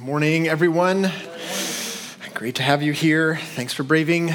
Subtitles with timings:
[0.00, 1.12] Morning, everyone.
[2.32, 3.36] Great to have you here.
[3.36, 4.32] Thanks for braving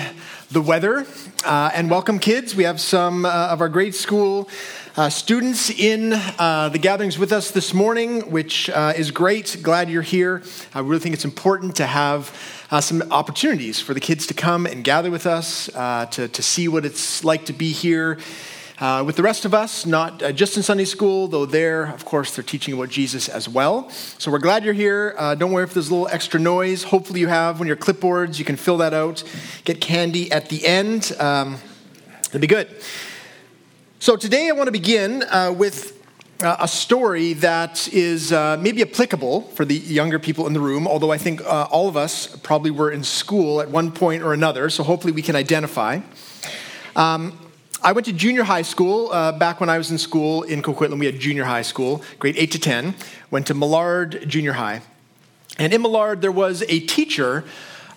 [0.52, 1.08] the weather.
[1.44, 2.56] Uh, and welcome, kids.
[2.56, 4.48] We have some uh, of our grade school
[4.96, 9.58] uh, students in uh, the gatherings with us this morning, which uh, is great.
[9.64, 10.44] Glad you're here.
[10.76, 12.32] I really think it's important to have
[12.70, 16.68] uh, some opportunities for the kids to come and gather with us, to, to see
[16.68, 18.20] what it's like to be here
[18.78, 22.04] uh, with the rest of us, not uh, just in Sunday school, though there, of
[22.04, 23.90] course, they're teaching about Jesus as well.
[23.90, 25.16] So we're glad you're here.
[25.18, 26.84] Uh, don't worry if there's a little extra noise.
[26.84, 28.38] Hopefully, you have of your clipboards.
[28.38, 29.24] You can fill that out.
[29.64, 31.16] Get candy at the end.
[31.20, 31.58] Um,
[32.28, 32.68] it'll be good.
[34.00, 35.96] So today, I want to begin uh, with
[36.42, 40.86] uh, a story that is uh, maybe applicable for the younger people in the room,
[40.86, 44.34] although I think uh, all of us probably were in school at one point or
[44.34, 46.02] another, so hopefully we can identify.
[46.98, 47.40] Um,
[47.86, 49.12] I went to junior high school.
[49.12, 52.36] Uh, back when I was in school in Coquitlam, we had junior high school, grade
[52.36, 52.96] 8 to 10.
[53.30, 54.82] Went to Millard Junior High.
[55.60, 57.44] And in Millard, there was a teacher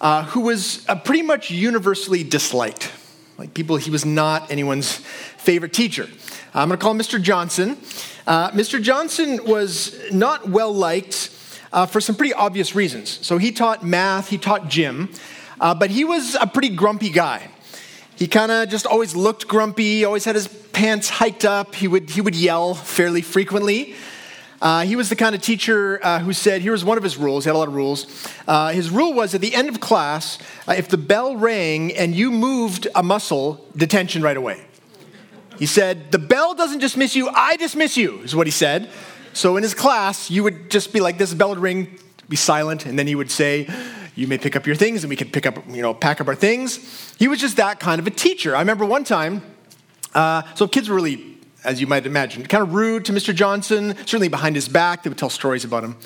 [0.02, 2.92] uh, who was uh, pretty much universally disliked.
[3.38, 6.06] Like people, he was not anyone's favorite teacher.
[6.52, 7.20] I'm going to call him Mr.
[7.20, 7.78] Johnson.
[8.26, 8.82] Uh, Mr.
[8.82, 11.30] Johnson was not well liked
[11.72, 13.24] uh, for some pretty obvious reasons.
[13.26, 15.08] So he taught math, he taught gym,
[15.58, 17.48] uh, but he was a pretty grumpy guy.
[18.18, 21.76] He kind of just always looked grumpy, always had his pants hiked up.
[21.76, 23.94] He would, he would yell fairly frequently.
[24.60, 27.16] Uh, he was the kind of teacher uh, who said, here was one of his
[27.16, 28.26] rules, he had a lot of rules.
[28.48, 32.12] Uh, his rule was at the end of class, uh, if the bell rang and
[32.12, 34.66] you moved a muscle, detention right away.
[35.56, 38.90] He said, the bell doesn't dismiss you, I dismiss you, is what he said.
[39.32, 42.84] So in his class, you would just be like this, bell would ring, be silent,
[42.84, 43.68] and then he would say,
[44.18, 46.26] you may pick up your things and we could pick up, you know, pack up
[46.26, 47.14] our things.
[47.20, 48.56] He was just that kind of a teacher.
[48.56, 49.42] I remember one time,
[50.12, 53.32] uh, so kids were really, as you might imagine, kind of rude to Mr.
[53.32, 55.04] Johnson, certainly behind his back.
[55.04, 55.96] They would tell stories about him.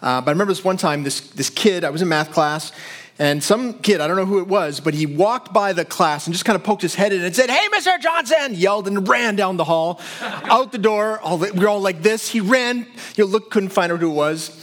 [0.00, 2.70] Uh, but I remember this one time, this, this kid, I was in math class,
[3.18, 6.28] and some kid, I don't know who it was, but he walked by the class
[6.28, 7.98] and just kind of poked his head in and said, Hey, Mr.
[7.98, 8.54] Johnson!
[8.54, 11.18] Yelled and ran down the hall, out the door.
[11.18, 12.28] All the, we were all like this.
[12.28, 12.86] He ran,
[13.16, 14.60] you know, look, couldn't find out who it was.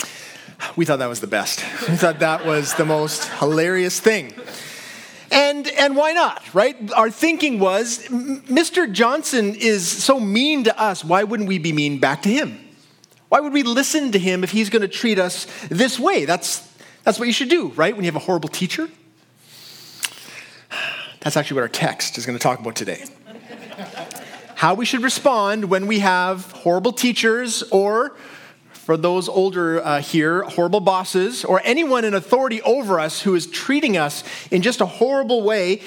[0.75, 1.63] We thought that was the best.
[1.90, 4.34] We thought that was the most hilarious thing.
[5.31, 6.75] And, and why not, right?
[6.94, 8.91] Our thinking was Mr.
[8.91, 12.59] Johnson is so mean to us, why wouldn't we be mean back to him?
[13.29, 16.25] Why would we listen to him if he's going to treat us this way?
[16.25, 16.59] That's,
[17.03, 17.96] that's what you should do, right?
[17.96, 18.90] When you have a horrible teacher.
[21.22, 23.06] That's actually what our text is going to talk about today.
[24.56, 28.16] How we should respond when we have horrible teachers or
[28.83, 33.47] for those older uh, here, horrible bosses, or anyone in authority over us who is
[33.47, 35.81] treating us in just a horrible way,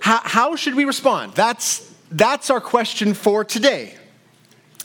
[0.00, 1.34] how, how should we respond?
[1.34, 3.94] That's, that's our question for today.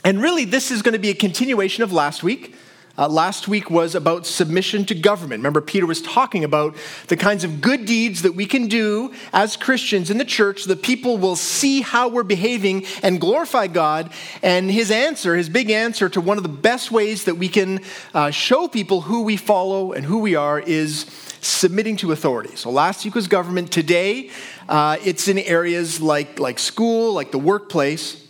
[0.04, 2.56] And really, this is going to be a continuation of last week.
[2.98, 5.40] Uh, last week was about submission to government.
[5.40, 6.76] Remember, Peter was talking about
[7.08, 10.82] the kinds of good deeds that we can do as Christians in the church that
[10.82, 14.12] people will see how we're behaving and glorify God.
[14.42, 17.82] And his answer, his big answer to one of the best ways that we can
[18.14, 21.06] uh, show people who we follow and who we are is
[21.42, 22.56] submitting to authority.
[22.56, 23.72] So last week was government.
[23.72, 24.32] Today,
[24.70, 28.25] uh, it's in areas like, like school, like the workplace.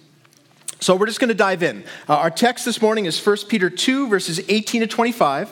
[0.86, 1.84] So we're just going to dive in.
[2.08, 5.52] Uh, our text this morning is 1 Peter 2, verses 18 to 25.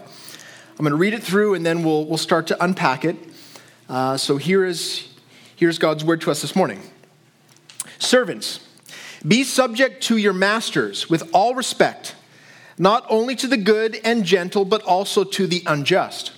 [0.70, 3.16] I'm going to read it through and then we'll, we'll start to unpack it.
[3.90, 5.08] Uh, so here is,
[5.56, 6.82] here's God's word to us this morning.
[7.98, 8.60] Servants,
[9.28, 12.14] be subject to your masters with all respect,
[12.78, 16.32] not only to the good and gentle, but also to the unjust.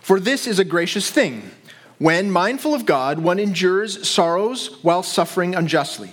[0.00, 1.50] For this is a gracious thing.
[1.98, 6.12] When, mindful of God, one endures sorrows while suffering unjustly.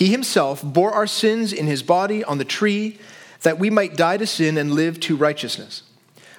[0.00, 2.98] He himself bore our sins in his body on the tree,
[3.42, 5.82] that we might die to sin and live to righteousness.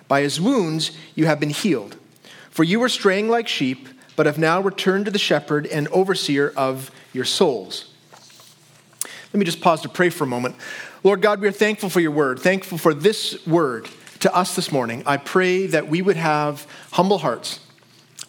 [0.08, 1.96] By his wounds you have been healed.
[2.50, 6.52] For you were straying like sheep, but have now returned to the shepherd and overseer
[6.58, 7.94] of your souls.
[9.32, 10.56] Let me just pause to pray for a moment.
[11.04, 13.88] Lord God, we are thankful for your word, thankful for this word
[14.22, 15.04] to us this morning.
[15.06, 17.60] I pray that we would have humble hearts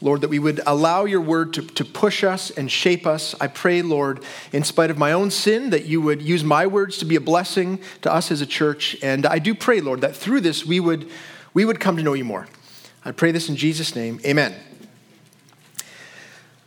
[0.03, 3.37] Lord, that we would allow your word to, to push us and shape us.
[3.41, 6.99] I pray, Lord, in spite of my own sin, that you would use my words
[6.99, 8.97] to be a blessing to us as a church.
[9.01, 11.09] And I do pray, Lord, that through this we would,
[11.55, 12.49] we would come to know you more.
[13.05, 14.21] I pray this in Jesus' name.
[14.27, 14.55] Amen.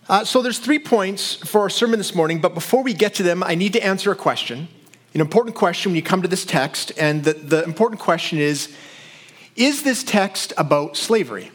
[0.07, 3.23] Uh, so there's three points for our sermon this morning, but before we get to
[3.23, 4.67] them, I need to answer a question,
[5.13, 8.73] an important question when you come to this text, and the, the important question is,
[9.55, 11.51] is this text about slavery?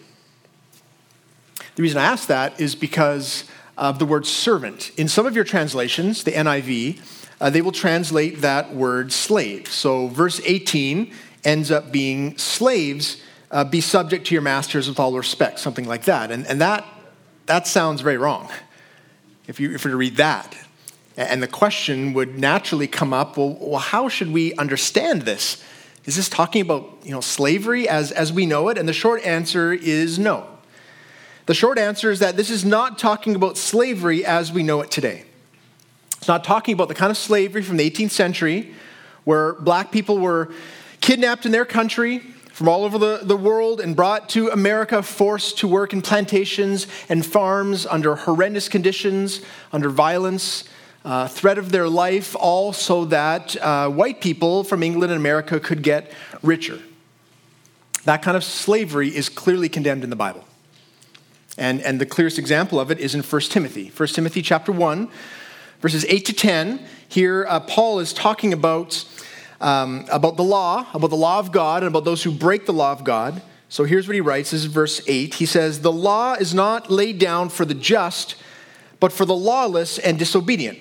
[1.81, 3.45] The reason I ask that is because
[3.79, 4.91] of the word servant.
[4.99, 7.01] In some of your translations, the NIV,
[7.41, 9.67] uh, they will translate that word slave.
[9.69, 11.11] So verse 18
[11.43, 16.05] ends up being slaves, uh, be subject to your masters with all respect, something like
[16.05, 16.31] that.
[16.31, 16.85] And, and that
[17.47, 18.51] that sounds very wrong
[19.47, 20.55] if you, if you were to read that.
[21.17, 25.65] And the question would naturally come up well, well, how should we understand this?
[26.05, 28.77] Is this talking about you know, slavery as, as we know it?
[28.77, 30.59] And the short answer is no.
[31.51, 34.91] The short answer is that this is not talking about slavery as we know it
[34.93, 35.25] today.
[36.17, 38.73] It's not talking about the kind of slavery from the 18th century
[39.25, 40.53] where black people were
[41.01, 42.21] kidnapped in their country,
[42.53, 46.87] from all over the, the world and brought to America, forced to work in plantations
[47.09, 49.41] and farms under horrendous conditions,
[49.73, 50.63] under violence,
[51.05, 55.59] uh, threat of their life, all so that uh, white people from England and America
[55.59, 56.13] could get
[56.45, 56.79] richer.
[58.05, 60.45] That kind of slavery is clearly condemned in the Bible.
[61.59, 63.93] And, and the clearest example of it is in 1 Timothy.
[63.95, 65.09] 1 Timothy chapter 1,
[65.81, 66.81] verses 8 to 10.
[67.09, 69.05] Here, uh, Paul is talking about
[69.61, 72.73] um, about the law, about the law of God, and about those who break the
[72.73, 73.43] law of God.
[73.69, 74.51] So here's what he writes.
[74.51, 75.35] This is verse 8.
[75.35, 78.37] He says, The law is not laid down for the just,
[78.99, 80.79] but for the lawless and disobedient,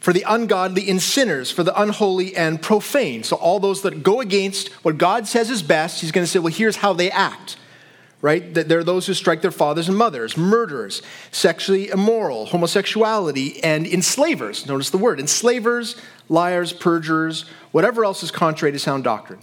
[0.00, 3.22] for the ungodly and sinners, for the unholy and profane.
[3.22, 6.38] So all those that go against what God says is best, he's going to say,
[6.38, 7.56] Well, here's how they act
[8.22, 8.54] right?
[8.54, 11.02] There are those who strike their fathers and mothers, murderers,
[11.32, 14.64] sexually immoral, homosexuality, and enslavers.
[14.64, 19.40] Notice the word enslavers, liars, perjurers, whatever else is contrary to sound doctrine.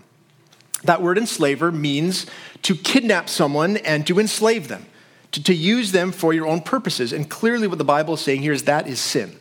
[0.86, 2.26] That word enslaver means
[2.62, 4.86] to kidnap someone and to enslave them,
[5.34, 7.12] to, to use them for your own purposes.
[7.12, 9.32] And clearly, what the Bible is saying here is that is sin.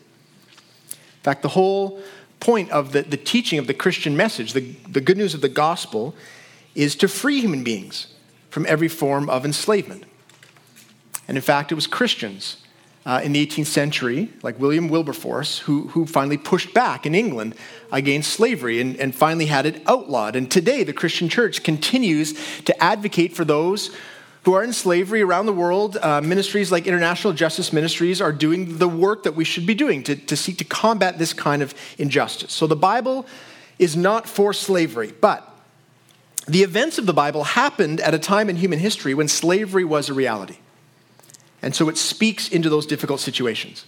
[0.90, 2.02] In fact, the whole
[2.40, 5.48] point of the, the teaching of the Christian message, the, the good news of the
[5.48, 6.16] gospel,
[6.74, 8.08] is to free human beings
[8.58, 10.02] from every form of enslavement.
[11.28, 12.56] And in fact, it was Christians
[13.06, 17.54] uh, in the 18th century, like William Wilberforce, who, who finally pushed back in England
[17.92, 20.34] against slavery and, and finally had it outlawed.
[20.34, 23.94] And today, the Christian church continues to advocate for those
[24.42, 25.96] who are in slavery around the world.
[25.96, 30.02] Uh, ministries like International Justice Ministries are doing the work that we should be doing
[30.02, 32.52] to, to seek to combat this kind of injustice.
[32.52, 33.24] So the Bible
[33.78, 35.48] is not for slavery, but
[36.48, 40.08] the events of the Bible happened at a time in human history when slavery was
[40.08, 40.56] a reality.
[41.60, 43.84] And so it speaks into those difficult situations.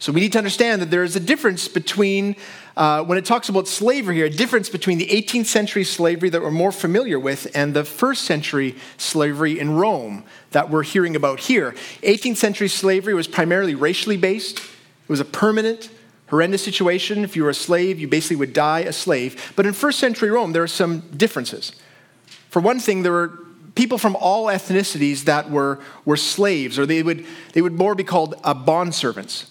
[0.00, 2.36] So we need to understand that there is a difference between,
[2.76, 6.40] uh, when it talks about slavery here, a difference between the 18th century slavery that
[6.40, 10.22] we're more familiar with and the first century slavery in Rome
[10.52, 11.72] that we're hearing about here.
[12.02, 15.90] 18th century slavery was primarily racially based, it was a permanent,
[16.28, 17.24] horrendous situation.
[17.24, 19.52] If you were a slave, you basically would die a slave.
[19.56, 21.72] But in first century Rome, there are some differences.
[22.50, 23.38] For one thing, there were
[23.74, 28.04] people from all ethnicities that were, were slaves, or they would, they would more be
[28.04, 29.50] called uh, bond servants.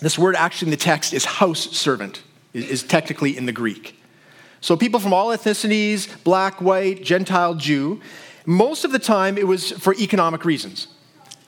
[0.00, 2.22] This word actually in the text is house servant,
[2.52, 4.00] is technically in the Greek.
[4.60, 8.00] So people from all ethnicities, black, white, Gentile, Jew,
[8.46, 10.88] most of the time it was for economic reasons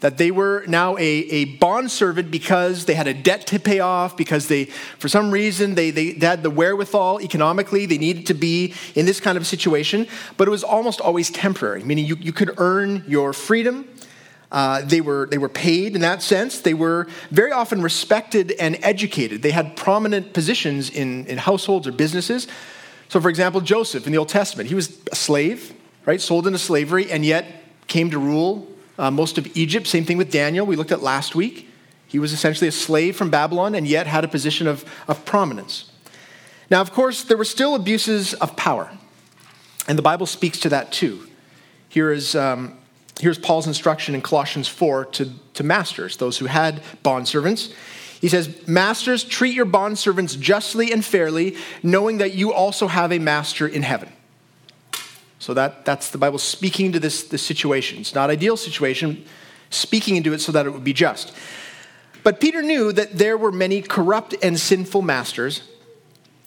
[0.01, 3.81] that they were now a, a bond servant because they had a debt to pay
[3.81, 8.35] off, because they, for some reason, they, they had the wherewithal economically, they needed to
[8.35, 12.33] be in this kind of situation, but it was almost always temporary, meaning you, you
[12.33, 13.89] could earn your freedom.
[14.51, 16.61] Uh, they, were, they were paid in that sense.
[16.61, 19.43] They were very often respected and educated.
[19.43, 22.47] They had prominent positions in, in households or businesses.
[23.09, 25.75] So, for example, Joseph in the Old Testament, he was a slave,
[26.07, 28.67] right, sold into slavery, and yet came to rule
[28.99, 29.87] uh, most of Egypt.
[29.87, 31.69] Same thing with Daniel, we looked at last week.
[32.07, 35.91] He was essentially a slave from Babylon and yet had a position of, of prominence.
[36.71, 38.91] Now, of course, there were still abuses of power,
[39.87, 41.27] and the Bible speaks to that too.
[41.89, 42.79] Here is, um,
[43.21, 47.73] here's Paul's instruction in Colossians 4 to, to masters, those who had bondservants.
[48.21, 53.19] He says, Masters, treat your bondservants justly and fairly, knowing that you also have a
[53.19, 54.13] master in heaven.
[55.39, 57.99] So that, that's the Bible speaking to this, this situation.
[58.01, 59.25] It's not ideal situation,
[59.71, 61.33] speaking into it so that it would be just.
[62.25, 65.63] But Peter knew that there were many corrupt and sinful masters,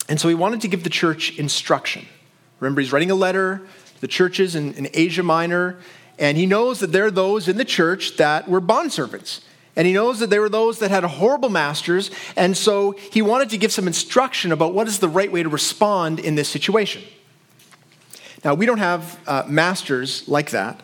[0.10, 2.06] and so he wanted to give the church instruction.
[2.60, 3.62] Remember, he's writing a letter
[3.96, 5.78] to the churches in, in Asia Minor,
[6.20, 9.42] and he knows that there are those in the church that were bondservants.
[9.76, 13.50] And he knows that there were those that had horrible masters, and so he wanted
[13.52, 17.02] to give some instruction about what is the right way to respond in this situation.
[18.44, 20.82] Now, we don't have uh, masters like that,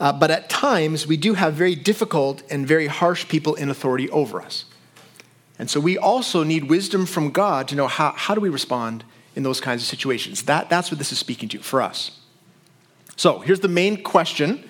[0.00, 4.08] Uh, but at times, we do have very difficult and very harsh people in authority
[4.08, 4.64] over us.
[5.58, 9.04] And so we also need wisdom from God to know how, how do we respond
[9.36, 10.44] in those kinds of situations.
[10.44, 12.12] That, that's what this is speaking to for us.
[13.16, 14.66] So here's the main question.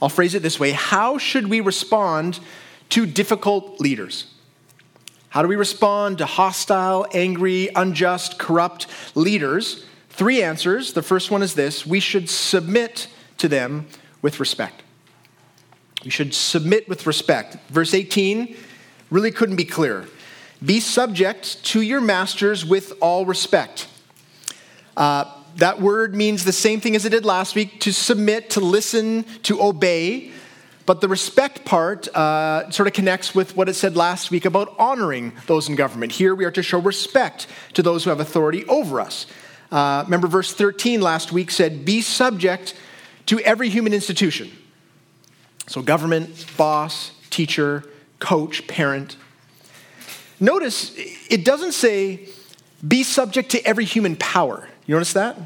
[0.00, 2.40] I'll phrase it this way How should we respond
[2.88, 4.24] to difficult leaders?
[5.28, 9.84] How do we respond to hostile, angry, unjust, corrupt leaders?
[10.16, 10.94] Three answers.
[10.94, 13.86] The first one is this we should submit to them
[14.22, 14.82] with respect.
[16.04, 17.58] We should submit with respect.
[17.68, 18.56] Verse 18
[19.10, 20.06] really couldn't be clearer.
[20.64, 23.88] Be subject to your masters with all respect.
[24.96, 28.60] Uh, that word means the same thing as it did last week to submit, to
[28.60, 30.32] listen, to obey.
[30.86, 34.74] But the respect part uh, sort of connects with what it said last week about
[34.78, 36.12] honoring those in government.
[36.12, 39.26] Here we are to show respect to those who have authority over us.
[39.70, 42.74] Uh, remember, verse 13 last week said, Be subject
[43.26, 44.50] to every human institution.
[45.66, 47.84] So, government, boss, teacher,
[48.18, 49.16] coach, parent.
[50.38, 52.28] Notice it doesn't say,
[52.86, 54.68] Be subject to every human power.
[54.86, 55.36] You notice that?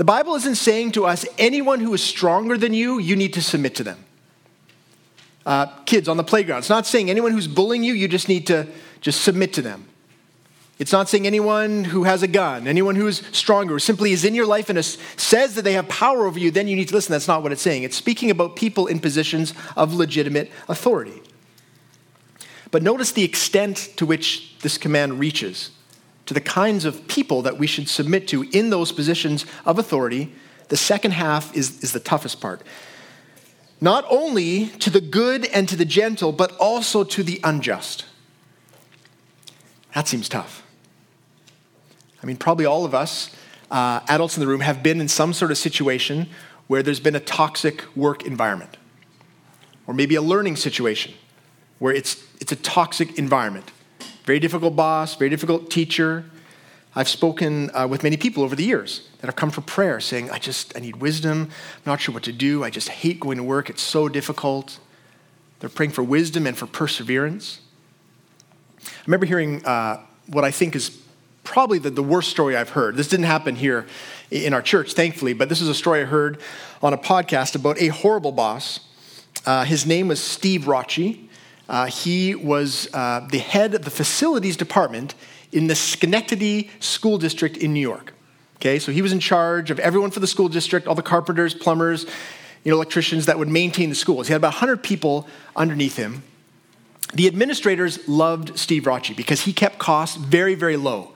[0.00, 3.42] The Bible isn't saying to us, anyone who is stronger than you, you need to
[3.42, 4.02] submit to them.
[5.44, 8.46] Uh, kids on the playground, it's not saying anyone who's bullying you, you just need
[8.46, 8.66] to
[9.02, 9.86] just submit to them.
[10.80, 14.46] It's not saying anyone who has a gun, anyone who's stronger, simply is in your
[14.46, 17.12] life and says that they have power over you, then you need to listen.
[17.12, 17.82] That's not what it's saying.
[17.82, 21.20] It's speaking about people in positions of legitimate authority.
[22.70, 25.70] But notice the extent to which this command reaches
[26.24, 30.32] to the kinds of people that we should submit to in those positions of authority.
[30.68, 32.62] The second half is, is the toughest part.
[33.82, 38.06] Not only to the good and to the gentle, but also to the unjust.
[39.94, 40.62] That seems tough.
[42.22, 43.34] I mean, probably all of us,
[43.70, 46.28] uh, adults in the room, have been in some sort of situation
[46.66, 48.76] where there's been a toxic work environment,
[49.86, 51.14] or maybe a learning situation
[51.78, 53.72] where it's, it's a toxic environment.
[54.24, 56.24] Very difficult boss, very difficult teacher.
[56.94, 60.30] I've spoken uh, with many people over the years that have come for prayer saying,
[60.30, 61.48] I just, I need wisdom.
[61.50, 62.62] I'm not sure what to do.
[62.64, 63.70] I just hate going to work.
[63.70, 64.78] It's so difficult.
[65.60, 67.60] They're praying for wisdom and for perseverance.
[68.84, 71.00] I remember hearing uh, what I think is
[71.44, 72.96] probably the, the worst story I've heard.
[72.96, 73.86] This didn't happen here
[74.30, 76.40] in our church, thankfully, but this is a story I heard
[76.82, 78.80] on a podcast about a horrible boss.
[79.46, 81.28] Uh, his name was Steve Raucci.
[81.68, 85.14] Uh, he was uh, the head of the facilities department
[85.52, 88.12] in the Schenectady School District in New York.
[88.56, 91.54] Okay, so he was in charge of everyone for the school district, all the carpenters,
[91.54, 92.04] plumbers,
[92.62, 94.26] you know, electricians that would maintain the schools.
[94.26, 96.22] He had about 100 people underneath him.
[97.14, 101.12] The administrators loved Steve Raucci because he kept costs very, very low.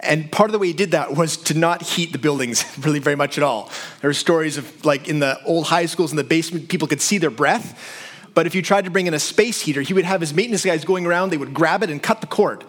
[0.00, 3.00] And part of the way he did that was to not heat the buildings really
[3.00, 3.70] very much at all.
[4.00, 7.00] There were stories of like in the old high schools in the basement, people could
[7.00, 8.04] see their breath.
[8.34, 10.64] But if you tried to bring in a space heater, he would have his maintenance
[10.64, 12.64] guys going around, they would grab it and cut the cord.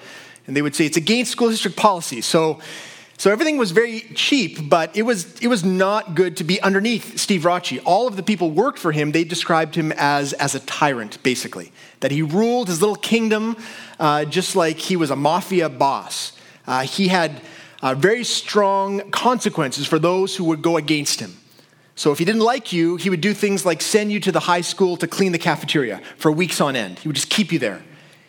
[0.48, 2.22] And they would say, it's against school district policy.
[2.22, 2.60] So,
[3.20, 7.20] so everything was very cheap, but it was, it was not good to be underneath
[7.20, 7.80] Steve Raucci.
[7.86, 11.72] All of the people worked for him, they described him as, as a tyrant, basically.
[12.00, 13.56] That he ruled his little kingdom
[14.00, 16.32] uh, just like he was a mafia boss.
[16.70, 17.42] Uh, he had
[17.82, 21.36] uh, very strong consequences for those who would go against him.
[21.96, 24.40] So if he didn't like you, he would do things like send you to the
[24.40, 27.00] high school to clean the cafeteria for weeks on end.
[27.00, 27.82] He would just keep you there.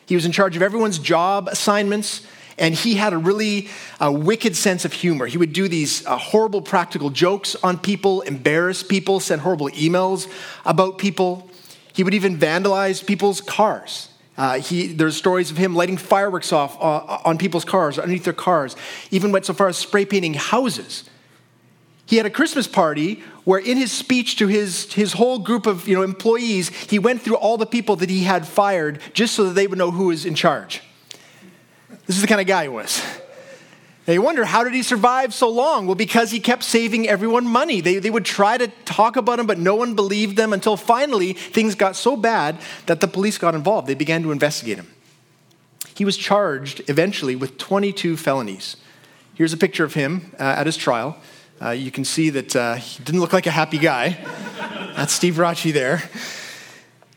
[0.06, 3.68] He was in charge of everyone's job assignments, and he had a really
[4.00, 5.26] uh, wicked sense of humor.
[5.26, 10.32] He would do these uh, horrible practical jokes on people, embarrass people, send horrible emails
[10.64, 11.50] about people.
[11.92, 14.08] He would even vandalize people's cars.
[14.36, 18.32] Uh, he, there's stories of him lighting fireworks off uh, on people's cars, underneath their
[18.32, 18.74] cars,
[19.10, 21.04] even went so far as spray painting houses.
[22.06, 25.86] He had a Christmas party where, in his speech to his, his whole group of
[25.86, 29.44] you know, employees, he went through all the people that he had fired just so
[29.44, 30.82] that they would know who was in charge.
[32.06, 33.00] This is the kind of guy he was.
[34.10, 35.86] They wonder, how did he survive so long?
[35.86, 37.80] Well, because he kept saving everyone money.
[37.80, 41.32] They, they would try to talk about him, but no one believed them until finally
[41.32, 43.86] things got so bad that the police got involved.
[43.86, 44.88] They began to investigate him.
[45.94, 48.76] He was charged eventually with 22 felonies.
[49.36, 51.16] Here's a picture of him uh, at his trial.
[51.62, 54.18] Uh, you can see that uh, he didn't look like a happy guy.
[54.96, 56.02] That's Steve Raucci there.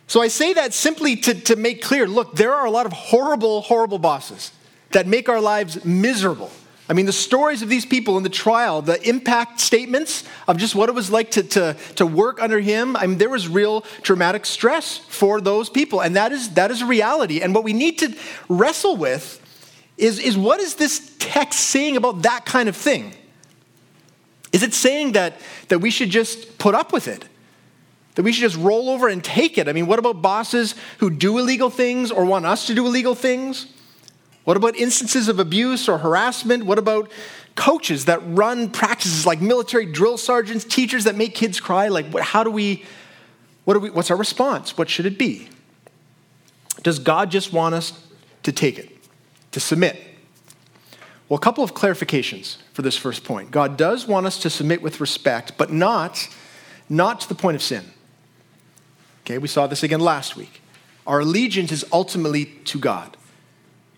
[0.06, 2.94] So I say that simply to, to make clear look, there are a lot of
[2.94, 4.52] horrible, horrible bosses
[4.92, 6.52] that make our lives miserable.
[6.90, 10.76] I mean, the stories of these people in the trial, the impact statements of just
[10.76, 13.82] what it was like to, to, to work under him, I mean, there was real
[14.02, 16.02] traumatic stress for those people.
[16.02, 17.42] And that is, that is a reality.
[17.42, 18.14] And what we need to
[18.50, 19.40] wrestle with
[19.98, 23.14] is, is what is this text saying about that kind of thing?
[24.52, 27.26] Is it saying that, that we should just put up with it?
[28.16, 29.70] That we should just roll over and take it.
[29.70, 33.16] I mean, what about bosses who do illegal things or want us to do illegal
[33.16, 33.68] things?
[34.44, 36.66] What about instances of abuse or harassment?
[36.66, 37.10] What about
[37.56, 41.88] coaches that run practices like military drill sergeants, teachers that make kids cry?
[41.88, 42.84] Like, how do we,
[43.64, 44.78] what do we, what's our response?
[44.78, 45.48] What should it be?
[46.82, 48.06] Does God just want us
[48.44, 48.90] to take it,
[49.52, 49.98] to submit?
[51.30, 53.50] Well, a couple of clarifications for this first point.
[53.50, 56.28] God does want us to submit with respect, but not,
[56.90, 57.86] not to the point of sin.
[59.22, 60.62] Okay, we saw this again last week.
[61.08, 63.16] Our allegiance is ultimately to God.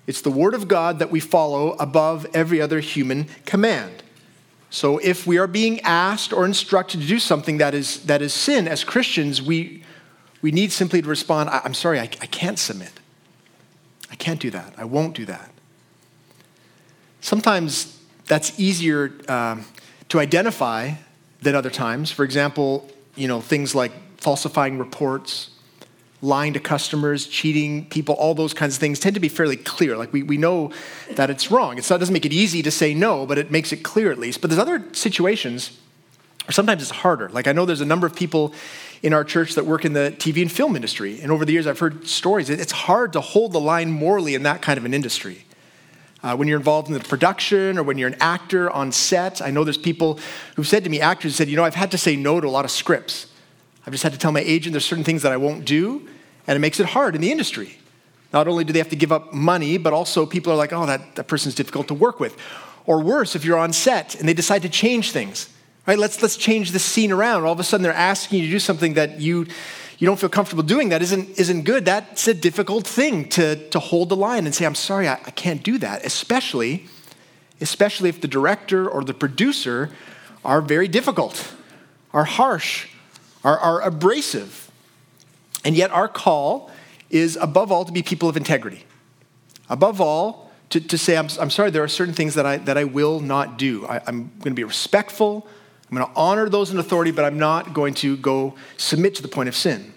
[0.07, 4.03] It's the word of God that we follow above every other human command.
[4.69, 8.33] So if we are being asked or instructed to do something that is, that is
[8.33, 9.83] sin as Christians, we,
[10.41, 12.91] we need simply to respond, I'm sorry, I, I can't submit.
[14.11, 14.73] I can't do that.
[14.77, 15.49] I won't do that.
[17.21, 19.57] Sometimes that's easier uh,
[20.09, 20.91] to identify
[21.41, 22.11] than other times.
[22.11, 25.51] For example, you know, things like falsifying reports,
[26.25, 29.95] lying to customers, cheating people, all those kinds of things tend to be fairly clear.
[29.95, 30.71] Like we, we know
[31.11, 31.77] that it's wrong.
[31.77, 34.17] It's it doesn't make it easy to say no, but it makes it clear at
[34.17, 34.41] least.
[34.41, 35.77] But there's other situations
[36.45, 37.29] where sometimes it's harder.
[37.29, 38.53] Like I know there's a number of people
[39.03, 41.21] in our church that work in the TV and film industry.
[41.21, 42.49] And over the years, I've heard stories.
[42.49, 45.45] It's hard to hold the line morally in that kind of an industry.
[46.23, 49.51] Uh, when you're involved in the production or when you're an actor on set, I
[49.51, 50.19] know there's people
[50.55, 52.49] who've said to me, actors said, you know, I've had to say no to a
[52.49, 53.27] lot of scripts.
[53.85, 56.07] I've just had to tell my agent there's certain things that I won't do
[56.47, 57.77] and it makes it hard in the industry.
[58.33, 60.85] Not only do they have to give up money, but also people are like, oh,
[60.85, 62.37] that, that person's difficult to work with.
[62.85, 65.49] Or worse, if you're on set and they decide to change things,
[65.87, 65.97] right?
[65.97, 67.45] Let's, let's change the scene around.
[67.45, 69.45] All of a sudden they're asking you to do something that you,
[69.97, 70.89] you don't feel comfortable doing.
[70.89, 71.85] That isn't, isn't good.
[71.85, 75.31] That's a difficult thing to, to hold the line and say, I'm sorry, I, I
[75.31, 76.87] can't do that, especially,
[77.61, 79.91] especially if the director or the producer
[80.43, 81.53] are very difficult,
[82.13, 82.87] are harsh,
[83.43, 84.64] are, are abrasive.
[85.65, 86.69] And yet, our call
[87.09, 88.85] is above all to be people of integrity.
[89.67, 92.77] Above all, to, to say, I'm, I'm sorry, there are certain things that I, that
[92.77, 93.85] I will not do.
[93.87, 95.47] I, I'm going to be respectful.
[95.89, 99.21] I'm going to honor those in authority, but I'm not going to go submit to
[99.23, 99.91] the point of sin.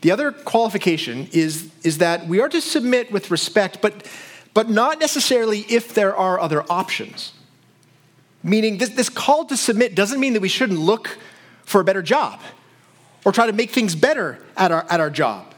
[0.00, 4.06] The other qualification is, is that we are to submit with respect, but,
[4.52, 7.32] but not necessarily if there are other options.
[8.42, 11.18] Meaning, this, this call to submit doesn't mean that we shouldn't look
[11.64, 12.40] for a better job
[13.24, 15.54] or try to make things better at our, at our job.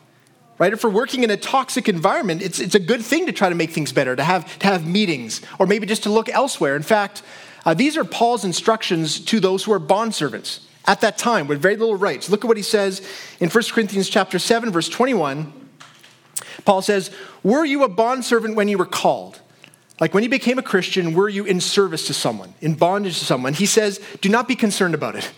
[0.58, 0.72] Right?
[0.72, 3.54] If we're working in a toxic environment, it's, it's a good thing to try to
[3.54, 6.76] make things better, to have, to have meetings, or maybe just to look elsewhere.
[6.76, 7.22] In fact,
[7.64, 11.76] uh, these are Paul's instructions to those who are bondservants at that time with very
[11.76, 12.28] little rights.
[12.28, 13.06] Look at what he says
[13.40, 15.52] in 1 Corinthians chapter 7, verse 21.
[16.64, 17.10] Paul says,
[17.42, 19.40] Were you a bondservant when you were called?
[20.00, 23.24] Like when you became a Christian, were you in service to someone, in bondage to
[23.24, 23.54] someone?
[23.54, 25.30] He says, Do not be concerned about it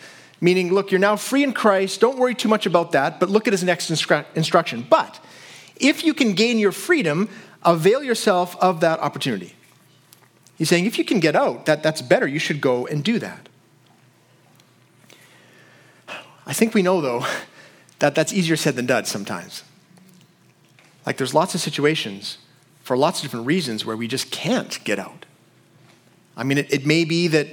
[0.45, 2.03] meaning, look, you're now free in Christ.
[2.03, 4.87] Don't worry too much about that, but look at his next instru- instruction.
[4.89, 5.19] But
[5.77, 7.31] if you can gain your freedom,
[7.65, 9.55] avail yourself of that opportunity.
[10.57, 12.27] He's saying, if you can get out, that, that's better.
[12.27, 13.49] You should go and do that.
[16.47, 17.27] I think we know, though,
[18.01, 19.63] that that's easier said than done sometimes.
[21.07, 22.37] Like, there's lots of situations
[22.83, 25.25] for lots of different reasons where we just can't get out.
[26.37, 27.49] I mean, it, it may be that,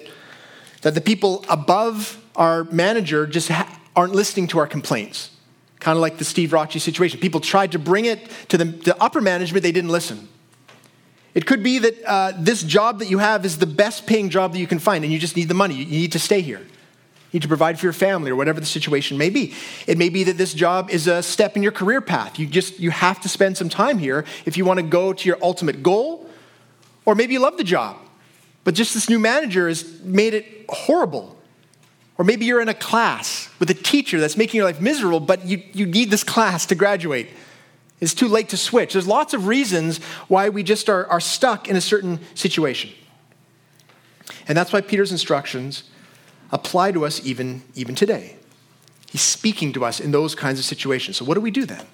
[0.81, 5.31] that the people above our manager just ha- aren't listening to our complaints.
[5.79, 7.19] Kind of like the Steve Raucci situation.
[7.19, 10.29] People tried to bring it to the, the upper management, they didn't listen.
[11.33, 14.51] It could be that uh, this job that you have is the best paying job
[14.53, 15.75] that you can find, and you just need the money.
[15.75, 16.59] You need to stay here.
[16.59, 19.53] You need to provide for your family or whatever the situation may be.
[19.87, 22.37] It may be that this job is a step in your career path.
[22.37, 25.27] You just you have to spend some time here if you want to go to
[25.27, 26.29] your ultimate goal.
[27.05, 27.97] Or maybe you love the job,
[28.63, 31.40] but just this new manager has made it horrible.
[32.21, 35.43] Or maybe you're in a class with a teacher that's making your life miserable, but
[35.43, 37.29] you, you need this class to graduate.
[37.99, 38.93] It's too late to switch.
[38.93, 42.91] There's lots of reasons why we just are, are stuck in a certain situation.
[44.47, 45.85] And that's why Peter's instructions
[46.51, 48.35] apply to us even, even today.
[49.09, 51.17] He's speaking to us in those kinds of situations.
[51.17, 51.87] So, what do we do then?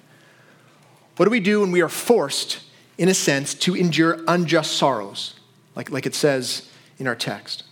[1.16, 2.60] What do we do when we are forced,
[2.98, 5.40] in a sense, to endure unjust sorrows,
[5.74, 7.62] like, like it says in our text?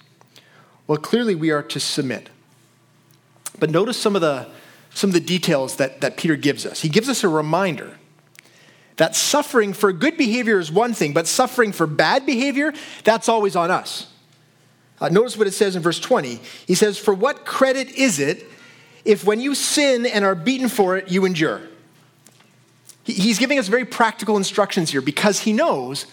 [0.87, 2.31] Well, clearly we are to submit.
[3.59, 4.49] But notice some of the,
[4.91, 6.83] some of the details that, that Peter gives us.
[6.83, 7.99] He gives us a reminder
[8.97, 12.73] that suffering for good behavior is one thing, but suffering for bad behavior,
[13.05, 14.11] that's always on us.
[15.01, 16.41] Uh, notice what it says in verse 20.
[16.67, 18.47] He says, For what credit is it
[19.05, 21.61] if when you sin and are beaten for it, you endure?
[23.05, 26.07] He's giving us very practical instructions here because he knows,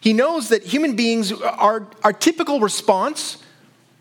[0.00, 3.43] he knows that human beings, our, our typical response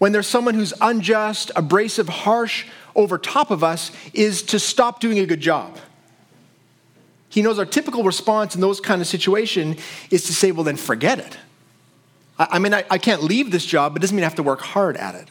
[0.04, 5.18] when there's someone who's unjust, abrasive, harsh, over top of us is to stop doing
[5.18, 5.78] a good job.
[7.30, 9.78] He knows our typical response in those kind of situation
[10.12, 11.38] is to say, well, then forget it.
[12.38, 14.44] I, mean, I, I can't leave this job, but it doesn't mean I have to
[14.44, 15.30] work hard at it.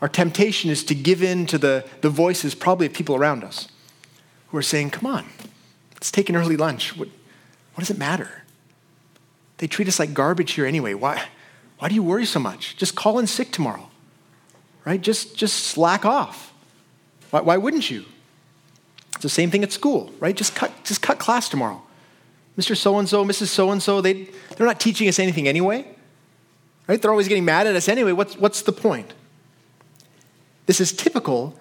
[0.00, 3.66] Our temptation is to give in to the, the voices, probably of people around us,
[4.50, 5.26] who are saying, come on,
[5.94, 6.96] let's take an early lunch.
[6.96, 7.08] What,
[7.74, 8.44] what does it matter?
[9.58, 10.94] They treat us like garbage here anyway.
[10.94, 11.24] Why,
[11.80, 12.76] why do you worry so much?
[12.76, 13.88] Just call in sick tomorrow,
[14.84, 15.00] right?
[15.00, 16.52] Just, just slack off.
[17.30, 18.04] Why, why wouldn't you?
[19.14, 20.36] It's the same thing at school, right?
[20.36, 21.82] Just cut, just cut class tomorrow.
[22.58, 22.76] Mr.
[22.76, 23.46] So and so, Mrs.
[23.46, 25.86] So and so, they they're not teaching us anything anyway,
[26.86, 27.00] right?
[27.00, 28.12] They're always getting mad at us anyway.
[28.12, 29.14] What's, what's the point?
[30.66, 31.58] This is typical,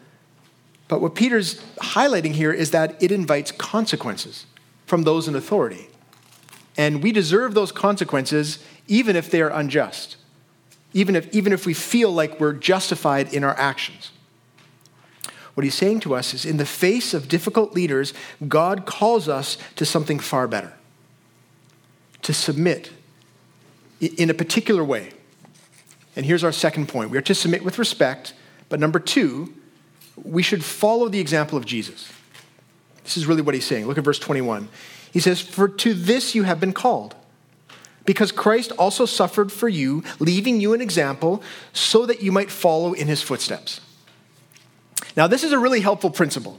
[0.89, 4.45] but what Peter's highlighting here is that it invites consequences
[4.85, 5.87] from those in authority.
[6.77, 10.17] And we deserve those consequences even if they are unjust,
[10.93, 14.11] even if, even if we feel like we're justified in our actions.
[15.53, 18.13] What he's saying to us is in the face of difficult leaders,
[18.47, 20.73] God calls us to something far better
[22.21, 22.91] to submit
[23.99, 25.11] in a particular way.
[26.15, 28.33] And here's our second point we are to submit with respect,
[28.67, 29.53] but number two,
[30.15, 32.11] we should follow the example of Jesus.
[33.03, 33.87] This is really what he's saying.
[33.87, 34.69] Look at verse 21.
[35.11, 37.15] He says, For to this you have been called,
[38.09, 41.43] because Christ also suffered for you, leaving you an example,
[41.73, 43.81] so that you might follow in his footsteps.
[45.15, 46.57] Now, this is a really helpful principle.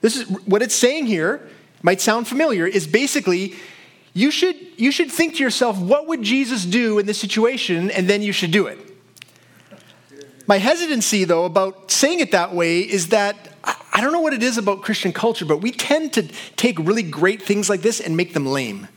[0.00, 1.46] This is what it's saying here,
[1.82, 3.54] might sound familiar, is basically
[4.14, 7.90] you should, you should think to yourself, what would Jesus do in this situation?
[7.90, 8.78] And then you should do it.
[10.46, 13.36] My hesitancy, though, about saying it that way is that
[13.92, 16.22] I don't know what it is about Christian culture, but we tend to
[16.56, 18.88] take really great things like this and make them lame.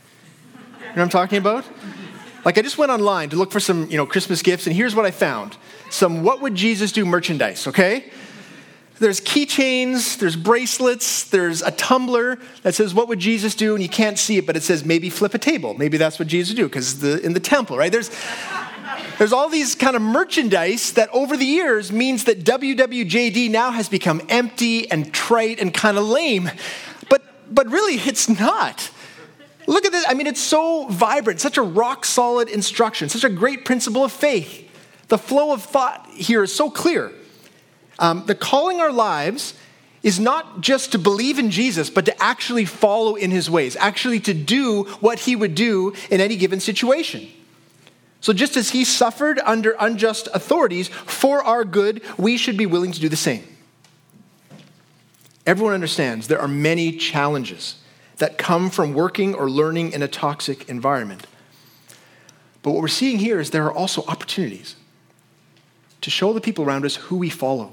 [0.92, 1.64] You know what I'm talking about?
[2.44, 4.94] Like I just went online to look for some, you know, Christmas gifts, and here's
[4.94, 5.56] what I found:
[5.90, 7.66] some "What would Jesus do" merchandise.
[7.66, 8.10] Okay,
[9.02, 13.74] there's keychains, there's bracelets, there's a tumbler that says, What would Jesus do?
[13.74, 15.74] And you can't see it, but it says, Maybe flip a table.
[15.74, 17.90] Maybe that's what Jesus would do, because the, in the temple, right?
[17.90, 18.10] There's,
[19.18, 23.88] there's all these kind of merchandise that over the years means that WWJD now has
[23.88, 26.50] become empty and trite and kind of lame.
[27.08, 28.90] But, but really, it's not.
[29.66, 30.04] Look at this.
[30.08, 34.12] I mean, it's so vibrant, such a rock solid instruction, such a great principle of
[34.12, 34.68] faith.
[35.08, 37.12] The flow of thought here is so clear.
[37.98, 39.54] Um, the calling our lives
[40.02, 44.20] is not just to believe in Jesus, but to actually follow in his ways, actually
[44.20, 47.28] to do what he would do in any given situation.
[48.20, 52.92] So, just as he suffered under unjust authorities for our good, we should be willing
[52.92, 53.44] to do the same.
[55.44, 57.81] Everyone understands there are many challenges
[58.22, 61.26] that come from working or learning in a toxic environment.
[62.62, 64.76] But what we're seeing here is there are also opportunities
[66.02, 67.72] to show the people around us who we follow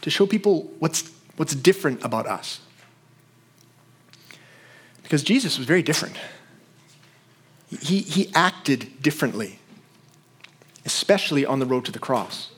[0.00, 2.60] to show people what's, what's different about us.
[5.02, 6.16] Because Jesus was very different.
[7.68, 9.58] He, he acted differently,
[10.86, 12.50] especially on the road to the cross.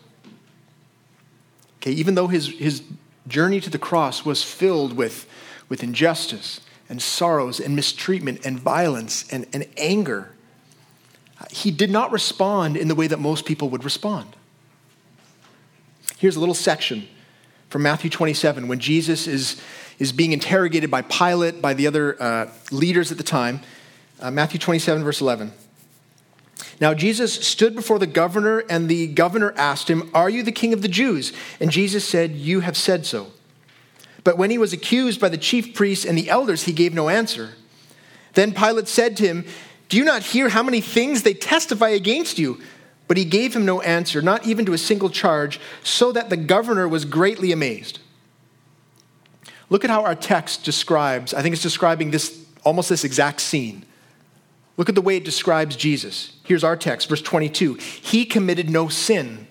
[1.78, 2.84] Okay, even though his, his
[3.26, 5.28] journey to the cross was filled with,
[5.68, 10.30] with injustice and sorrows and mistreatment and violence and, and anger,
[11.50, 14.36] he did not respond in the way that most people would respond.
[16.18, 17.06] Here's a little section
[17.68, 19.60] from Matthew 27 when Jesus is,
[19.98, 23.60] is being interrogated by Pilate, by the other uh, leaders at the time.
[24.20, 25.52] Uh, Matthew 27, verse 11.
[26.80, 30.72] Now, Jesus stood before the governor, and the governor asked him, Are you the king
[30.72, 31.32] of the Jews?
[31.60, 33.28] And Jesus said, You have said so.
[34.24, 37.08] But when he was accused by the chief priests and the elders, he gave no
[37.08, 37.54] answer.
[38.34, 39.44] Then Pilate said to him,
[39.88, 42.60] Do you not hear how many things they testify against you?
[43.06, 46.36] But he gave him no answer, not even to a single charge, so that the
[46.36, 48.00] governor was greatly amazed.
[49.70, 53.84] Look at how our text describes, I think it's describing this almost this exact scene.
[54.76, 56.36] Look at the way it describes Jesus.
[56.44, 57.74] Here's our text, verse 22.
[57.74, 59.48] He committed no sin,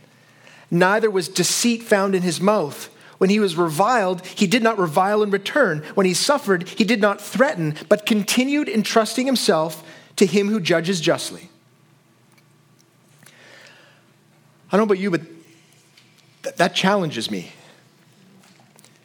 [0.72, 2.90] neither was deceit found in his mouth.
[3.18, 5.84] When he was reviled, he did not revile in return.
[5.96, 9.84] When he suffered, he did not threaten, but continued entrusting himself
[10.18, 11.50] to him who judges justly.
[14.72, 15.22] I don't know about you, but
[16.44, 17.52] th- that challenges me.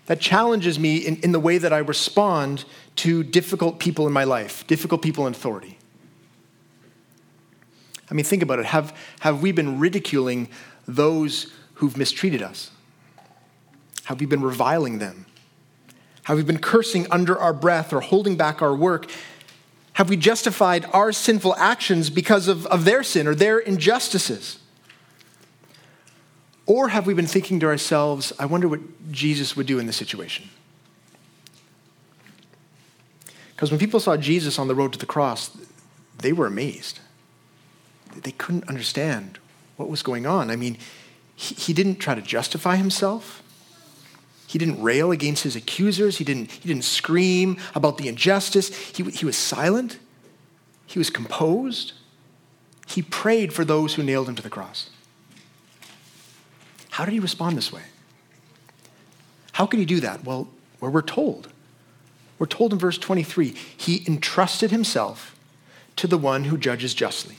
[0.07, 2.65] That challenges me in, in the way that I respond
[2.97, 5.79] to difficult people in my life, difficult people in authority.
[8.11, 8.67] I mean, think about it.
[8.67, 10.49] Have, have we been ridiculing
[10.87, 12.71] those who've mistreated us?
[14.05, 15.27] Have we been reviling them?
[16.25, 19.11] Have we been cursing under our breath or holding back our work?
[19.95, 24.59] Have we justified our sinful actions because of, of their sin or their injustices?
[26.65, 29.97] Or have we been thinking to ourselves, I wonder what Jesus would do in this
[29.97, 30.49] situation?
[33.55, 35.57] Because when people saw Jesus on the road to the cross,
[36.19, 37.01] they were amazed.
[38.17, 39.39] They couldn't understand
[39.77, 40.51] what was going on.
[40.51, 40.79] I mean,
[41.35, 43.42] he, he didn't try to justify himself.
[44.53, 46.19] He didn't rail against his accusers.
[46.19, 48.69] He didn't, he didn't scream about the injustice.
[48.69, 49.99] He, he was silent.
[50.85, 51.95] He was composed.
[52.87, 54.91] He prayed for those who nailed him to the cross.
[56.91, 57.81] How did he respond this way?
[59.53, 60.23] How could he do that?
[60.23, 60.49] Well,
[60.81, 61.49] where we're told.
[62.39, 65.35] We're told in verse 23 he entrusted himself
[65.97, 67.37] to the one who judges justly.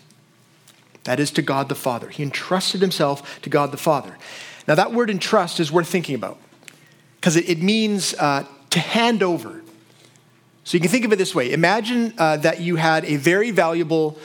[1.04, 2.10] That is to God the Father.
[2.10, 4.17] He entrusted himself to God the Father.
[4.67, 6.39] Now, that word entrust is worth thinking about
[7.24, 9.62] because it, it, means uh, to hand over.
[10.66, 13.50] So you can think of it this way Imagine uh, that you had a very
[13.50, 14.18] valuable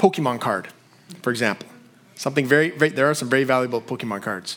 [0.00, 0.66] Pokemon card,
[1.22, 1.68] for example.
[2.16, 4.56] Something very, very there are some very valuable Pokemon cards.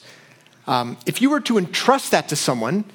[0.65, 2.85] Um, if you were to entrust that to someone,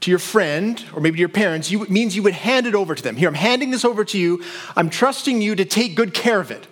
[0.00, 2.74] to your friend or maybe to your parents, you, it means you would hand it
[2.74, 3.14] over to them.
[3.14, 4.42] Here, I'm handing this over to you.
[4.74, 6.66] I'm trusting you to take good care of it.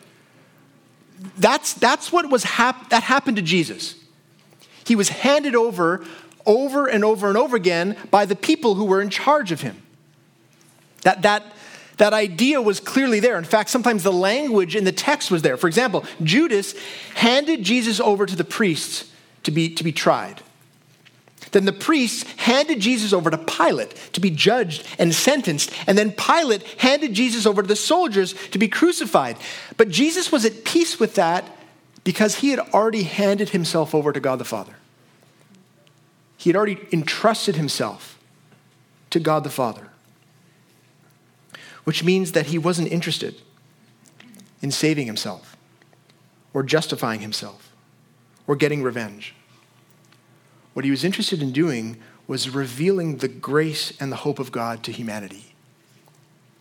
[1.39, 3.95] That's, that's what was hap- that happened to Jesus.
[4.85, 6.05] He was handed over
[6.47, 9.83] over and over and over again by the people who were in charge of him.
[11.03, 11.45] That, that,
[11.99, 13.39] that idea was clearly there.
[13.39, 15.57] In fact, sometimes the language in the text was there.
[15.57, 16.75] For example, Judas
[17.15, 19.11] handed Jesus over to the priests
[19.45, 20.43] to be, to be tried.
[21.53, 25.71] Then the priests handed Jesus over to Pilate to be judged and sentenced.
[25.87, 29.37] And then Pilate handed Jesus over to the soldiers to be crucified.
[29.77, 31.49] But Jesus was at peace with that
[32.03, 34.75] because he had already handed himself over to God the Father.
[36.37, 38.19] He had already entrusted himself
[39.11, 39.89] to God the Father,
[41.85, 43.41] which means that he wasn't interested
[44.61, 45.57] in saving himself
[46.53, 47.73] or justifying himself
[48.47, 49.35] or getting revenge.
[50.73, 54.83] What he was interested in doing was revealing the grace and the hope of God
[54.85, 55.55] to humanity,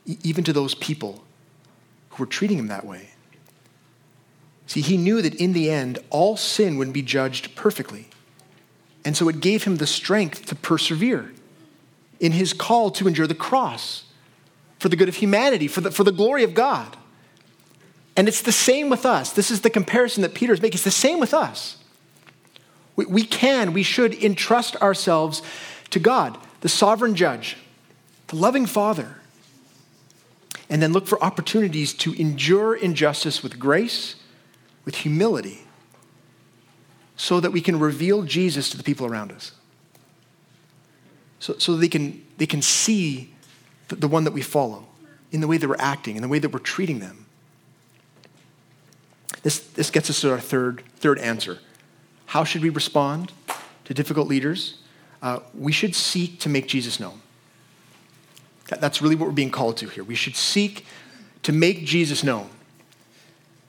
[0.06, 1.24] even to those people
[2.10, 3.10] who were treating him that way.
[4.68, 8.08] See, he knew that in the end, all sin would be judged perfectly.
[9.06, 11.32] And so it gave him the strength to persevere
[12.20, 14.06] in his call to endure the cross
[14.80, 16.96] for the good of humanity, for the, for the glory of God.
[18.16, 19.34] And it's the same with us.
[19.34, 20.76] This is the comparison that Peter is making.
[20.76, 21.78] It's the same with us.
[22.96, 25.42] We, we can, we should entrust ourselves
[25.90, 27.58] to God, the sovereign judge,
[28.28, 29.18] the loving Father,
[30.70, 34.16] and then look for opportunities to endure injustice with grace,
[34.86, 35.62] with humility,
[37.16, 39.52] so that we can reveal Jesus to the people around us.
[41.40, 43.34] So, so they, can, they can see
[43.90, 44.86] the, the one that we follow
[45.32, 47.26] in the way that we're acting, in the way that we're treating them.
[49.42, 51.60] This, this gets us to our third, third answer.
[52.28, 53.32] How should we respond
[53.86, 54.78] to difficult leaders?
[55.22, 57.22] Uh, we should seek to make Jesus known.
[58.70, 60.04] That, that's really what we're being called to here.
[60.04, 60.86] We should seek
[61.44, 62.50] to make Jesus known.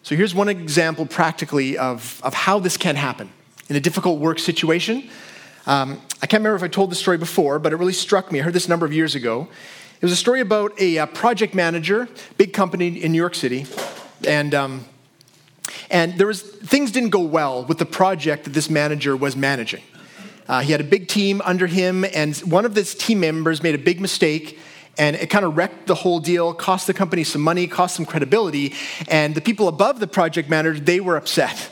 [0.05, 3.31] So here's one example practically of, of how this can happen
[3.71, 5.09] in a difficult work situation.
[5.67, 8.39] Um, I can't remember if I told this story before, but it really struck me.
[8.39, 9.49] I heard this a number of years ago.
[9.97, 13.35] It was a story about a, a uh, project manager, big company in New York
[13.35, 13.65] City,
[14.29, 14.85] and um,
[15.91, 19.83] and there was things didn't go well with the project that this manager was managing.
[20.47, 23.75] Uh, he had a big team under him, and one of his team members made
[23.75, 24.59] a big mistake,
[24.99, 28.05] and it kind of wrecked the whole deal, cost the company some money, cost some
[28.05, 28.75] credibility,
[29.09, 31.71] and the people above the project manager, they were upset.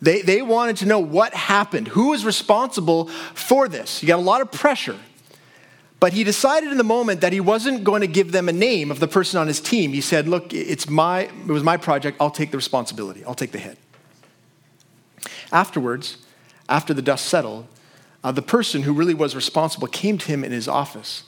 [0.00, 4.02] They, they wanted to know what happened, who was responsible for this.
[4.02, 4.98] You got a lot of pressure.
[6.00, 8.90] But he decided in the moment that he wasn't going to give them a name
[8.90, 9.92] of the person on his team.
[9.92, 12.18] He said, Look, it's my, it was my project.
[12.20, 13.78] I'll take the responsibility, I'll take the hit.
[15.50, 16.18] Afterwards,
[16.68, 17.66] after the dust settled,
[18.22, 21.24] uh, the person who really was responsible came to him in his office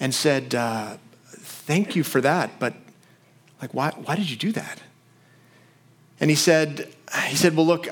[0.00, 0.96] and said, uh,
[1.40, 2.74] Thank you for that, but
[3.60, 4.80] like, why, why did you do that?
[6.18, 6.88] And he said,
[7.26, 7.86] he said, Well, look,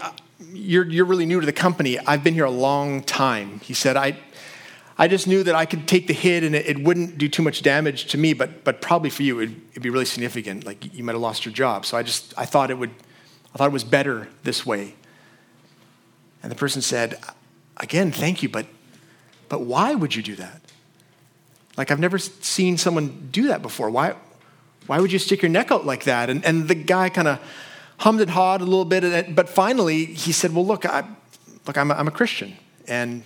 [0.52, 1.98] you're, you're really new to the company.
[1.98, 3.60] I've been here a long time.
[3.60, 4.18] He said, I,
[4.98, 7.42] I just knew that I could take the hit and it, it wouldn't do too
[7.42, 10.64] much damage to me, but, but probably for you, it'd, it'd, be really significant.
[10.64, 11.84] Like you might have lost your job.
[11.84, 12.94] So I just, I thought it would,
[13.54, 14.94] I thought it was better this way.
[16.42, 17.18] And the person said,
[17.76, 18.66] again, thank you, but,
[19.48, 20.62] but why would you do that?
[21.76, 23.90] Like I've never seen someone do that before.
[23.90, 24.14] Why,
[24.86, 26.30] why would you stick your neck out like that?
[26.30, 27.40] And, and the guy kind of
[27.98, 31.04] hummed and hawed a little bit, but finally he said, well, look, I,
[31.66, 32.56] look, I'm a, I'm a Christian.
[32.86, 33.22] And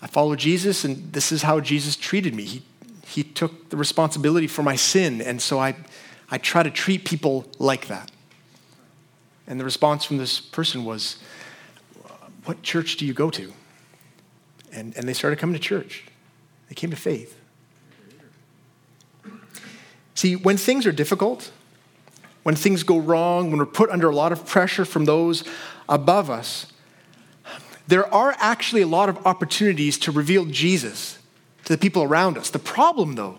[0.00, 2.44] I follow Jesus, and this is how Jesus treated me.
[2.44, 2.62] He,
[3.06, 5.74] he took the responsibility for my sin, and so I,
[6.30, 8.10] I try to treat people like that.
[9.46, 11.16] And the response from this person was,
[12.44, 13.52] What church do you go to?
[14.72, 16.04] And, and they started coming to church.
[16.68, 17.37] They came to faith.
[20.18, 21.52] See, when things are difficult,
[22.42, 25.44] when things go wrong, when we're put under a lot of pressure from those
[25.88, 26.66] above us,
[27.86, 31.20] there are actually a lot of opportunities to reveal Jesus
[31.66, 32.50] to the people around us.
[32.50, 33.38] The problem, though,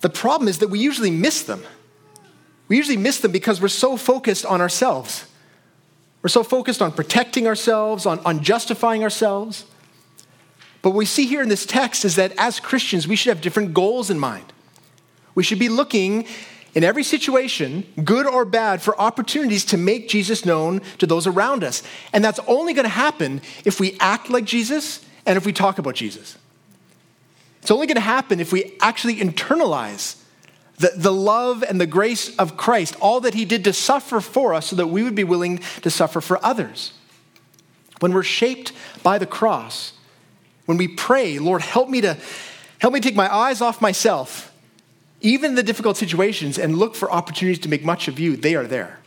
[0.00, 1.62] the problem is that we usually miss them.
[2.66, 5.26] We usually miss them because we're so focused on ourselves.
[6.22, 9.64] We're so focused on protecting ourselves, on, on justifying ourselves.
[10.82, 13.40] But what we see here in this text is that as Christians, we should have
[13.40, 14.52] different goals in mind.
[15.36, 16.26] We should be looking
[16.74, 21.62] in every situation, good or bad, for opportunities to make Jesus known to those around
[21.62, 21.82] us.
[22.12, 25.78] And that's only going to happen if we act like Jesus and if we talk
[25.78, 26.36] about Jesus.
[27.62, 30.20] It's only going to happen if we actually internalize
[30.78, 34.54] the, the love and the grace of Christ, all that he did to suffer for
[34.54, 36.92] us so that we would be willing to suffer for others.
[38.00, 38.72] When we're shaped
[39.02, 39.94] by the cross,
[40.66, 42.16] when we pray, Lord, help me to
[42.78, 44.52] help me take my eyes off myself
[45.26, 48.66] even the difficult situations, and look for opportunities to make much of you, they are
[48.66, 49.00] there.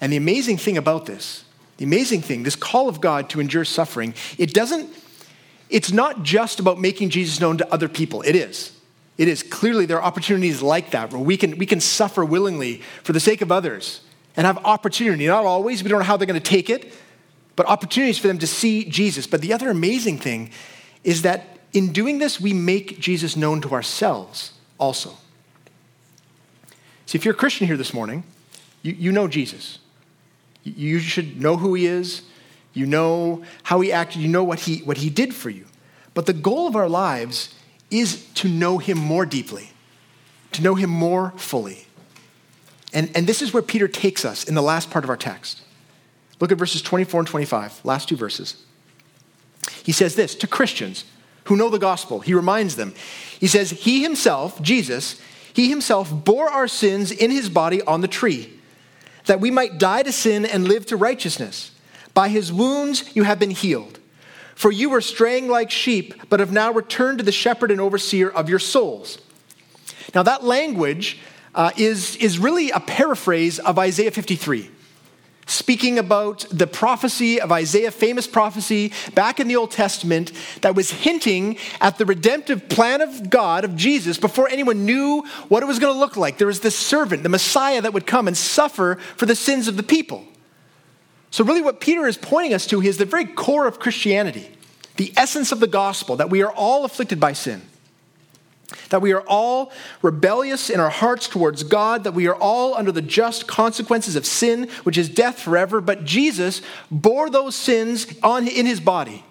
[0.00, 1.44] And the amazing thing about this,
[1.76, 4.90] the amazing thing, this call of God to endure suffering, it doesn't,
[5.70, 8.22] it's not just about making Jesus known to other people.
[8.22, 8.72] It is.
[9.16, 9.44] It is.
[9.44, 13.20] Clearly, there are opportunities like that where we can, we can suffer willingly for the
[13.20, 14.00] sake of others
[14.36, 15.28] and have opportunity.
[15.28, 16.92] Not always, we don't know how they're going to take it,
[17.54, 19.28] but opportunities for them to see Jesus.
[19.28, 20.50] But the other amazing thing
[21.04, 25.16] is that in doing this, we make Jesus known to ourselves also.
[27.06, 28.24] See, if you're a Christian here this morning,
[28.82, 29.78] you, you know Jesus.
[30.62, 32.22] You should know who he is.
[32.72, 34.22] You know how he acted.
[34.22, 35.66] You know what he, what he did for you.
[36.14, 37.54] But the goal of our lives
[37.90, 39.70] is to know him more deeply,
[40.52, 41.86] to know him more fully.
[42.92, 45.62] And, and this is where Peter takes us in the last part of our text.
[46.40, 48.64] Look at verses 24 and 25, last two verses.
[49.82, 51.04] He says this to Christians
[51.44, 52.20] who know the gospel.
[52.20, 52.94] He reminds them.
[53.38, 55.20] He says, He himself, Jesus,
[55.52, 58.52] he himself bore our sins in his body on the tree,
[59.26, 61.70] that we might die to sin and live to righteousness.
[62.12, 63.98] By his wounds you have been healed.
[64.54, 68.30] For you were straying like sheep, but have now returned to the shepherd and overseer
[68.30, 69.18] of your souls.
[70.14, 71.18] Now, that language
[71.54, 74.70] uh, is, is really a paraphrase of Isaiah 53
[75.46, 80.90] speaking about the prophecy of Isaiah, famous prophecy back in the Old Testament that was
[80.90, 85.78] hinting at the redemptive plan of God, of Jesus, before anyone knew what it was
[85.78, 86.38] going to look like.
[86.38, 89.76] There was this servant, the Messiah, that would come and suffer for the sins of
[89.76, 90.24] the people.
[91.30, 94.48] So, really, what Peter is pointing us to is the very core of Christianity,
[94.96, 97.62] the essence of the gospel, that we are all afflicted by sin
[98.90, 99.72] that we are all
[100.02, 104.26] rebellious in our hearts towards God, that we are all under the just consequences of
[104.26, 109.24] sin, which is death forever, but Jesus bore those sins on, in his body.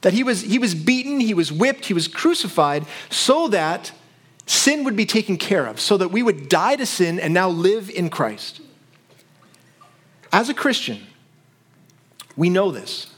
[0.00, 3.92] That he was, he was beaten, he was whipped, he was crucified, so that
[4.46, 7.48] sin would be taken care of, so that we would die to sin and now
[7.48, 8.60] live in Christ.
[10.32, 11.00] As a Christian,
[12.36, 13.13] we know this.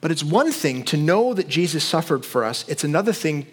[0.00, 3.46] But it's one thing to know that Jesus suffered for us, it's another thing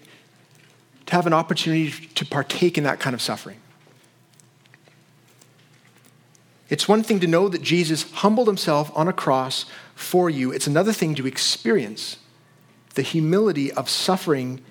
[1.07, 3.57] to have an opportunity to partake in that kind of suffering.
[6.69, 10.67] It's one thing to know that Jesus humbled himself on a cross for you, it's
[10.67, 12.17] another thing to experience
[12.93, 14.61] the humility of suffering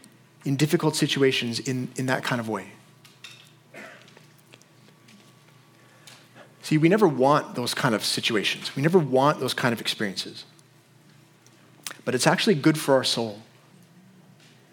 [0.45, 2.69] in difficult situations in, in that kind of way.
[6.63, 8.75] See, we never want those kind of situations.
[8.75, 10.45] We never want those kind of experiences
[12.05, 13.41] but it's actually good for our soul.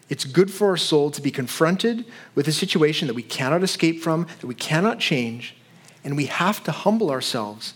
[0.10, 4.02] It's good for our soul to be confronted with a situation that we cannot escape
[4.02, 5.56] from, that we cannot change,
[6.04, 7.74] and we have to humble ourselves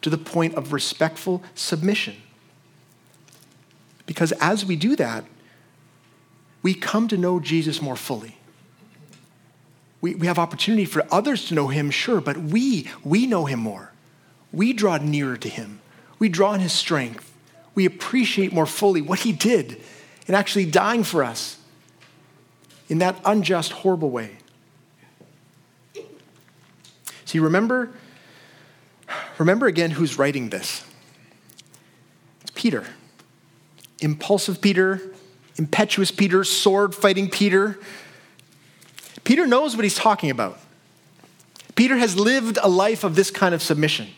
[0.00, 2.16] to the point of respectful submission.
[4.06, 5.24] Because as we do that,
[6.62, 8.38] we come to know Jesus more fully.
[10.00, 13.60] We, we have opportunity for others to know him, sure, but we, we know him
[13.60, 13.92] more.
[14.52, 15.80] We draw nearer to him.
[16.18, 17.33] We draw on his strength
[17.74, 19.80] we appreciate more fully what he did
[20.26, 21.58] in actually dying for us
[22.88, 24.36] in that unjust, horrible way.
[27.24, 27.92] See, remember,
[29.38, 30.84] remember again who's writing this.
[32.42, 32.84] It's Peter.
[34.00, 35.00] Impulsive Peter,
[35.56, 37.78] impetuous Peter, sword fighting Peter.
[39.24, 40.60] Peter knows what he's talking about.
[41.74, 44.08] Peter has lived a life of this kind of submission.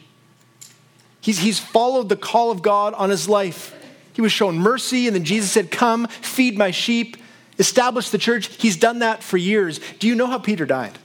[1.27, 3.74] He's, he's followed the call of God on his life.
[4.12, 7.16] He was shown mercy, and then Jesus said, Come, feed my sheep,
[7.59, 8.47] establish the church.
[8.62, 9.81] He's done that for years.
[9.99, 10.97] Do you know how Peter died?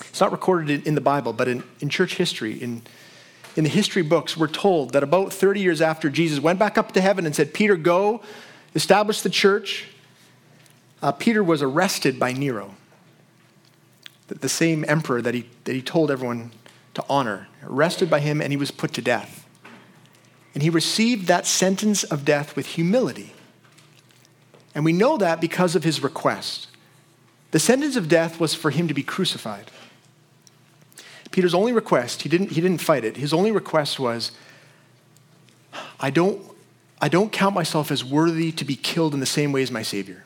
[0.00, 2.82] It's not recorded in the Bible, but in, in church history, in,
[3.54, 6.90] in the history books, we're told that about 30 years after Jesus went back up
[6.92, 8.22] to heaven and said, Peter, go,
[8.74, 9.86] establish the church,
[11.00, 12.74] uh, Peter was arrested by Nero,
[14.26, 16.50] the, the same emperor that he, that he told everyone
[16.96, 17.48] to honor.
[17.62, 19.46] Arrested by him, and he was put to death.
[20.54, 23.34] And he received that sentence of death with humility.
[24.74, 26.68] And we know that because of his request.
[27.50, 29.70] The sentence of death was for him to be crucified.
[31.30, 34.32] Peter's only request, he didn't, he didn't fight it, his only request was,
[36.00, 36.40] I don't,
[36.98, 39.82] I don't count myself as worthy to be killed in the same way as my
[39.82, 40.24] Savior.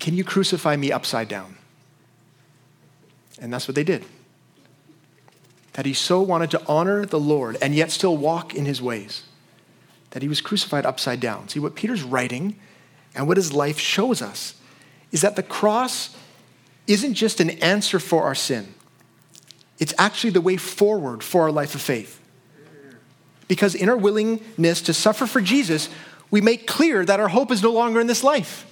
[0.00, 1.56] Can you crucify me upside down?
[3.40, 4.04] And that's what they did.
[5.74, 9.22] That he so wanted to honor the Lord and yet still walk in his ways,
[10.10, 11.48] that he was crucified upside down.
[11.48, 12.56] See, what Peter's writing
[13.14, 14.54] and what his life shows us
[15.10, 16.14] is that the cross
[16.86, 18.74] isn't just an answer for our sin,
[19.78, 22.20] it's actually the way forward for our life of faith.
[23.48, 25.88] Because in our willingness to suffer for Jesus,
[26.30, 28.66] we make clear that our hope is no longer in this life.